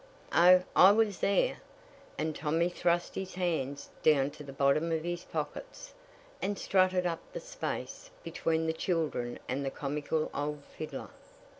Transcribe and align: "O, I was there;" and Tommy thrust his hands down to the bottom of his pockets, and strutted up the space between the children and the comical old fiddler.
"O, 0.33 0.63
I 0.75 0.91
was 0.93 1.19
there;" 1.19 1.57
and 2.17 2.35
Tommy 2.35 2.69
thrust 2.69 3.13
his 3.13 3.35
hands 3.35 3.91
down 4.01 4.31
to 4.31 4.43
the 4.43 4.51
bottom 4.51 4.91
of 4.91 5.03
his 5.03 5.25
pockets, 5.25 5.93
and 6.41 6.57
strutted 6.57 7.05
up 7.05 7.19
the 7.33 7.39
space 7.39 8.09
between 8.23 8.65
the 8.65 8.73
children 8.73 9.37
and 9.47 9.63
the 9.63 9.69
comical 9.69 10.31
old 10.33 10.63
fiddler. 10.75 11.11